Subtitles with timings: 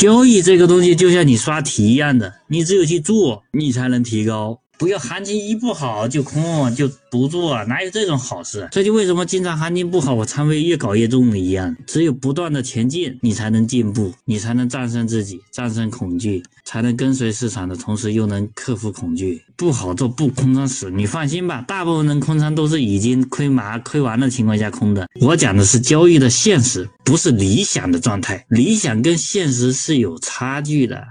[0.00, 4.58] 交易这个东西就像你刷题一样的，你只有去做，你才能提高。
[4.80, 8.66] 不要行情一不好就空就不做，哪有这种好事？
[8.72, 11.76] 这就为什么经常行情不好，我仓位越搞越重一样。
[11.86, 19.42] 只有不断的前进，你才能进步，你才能战胜自己，战胜恐惧，才能跟随市场的同时又能克服恐惧。
[19.54, 25.06] 不好做不空仓死，你放心吧，大部分人空仓都是已经亏麻亏完的情况下空的。
[25.20, 31.04] 我讲的是交易的现实，不是理想的状态，理想跟现实是有差距的。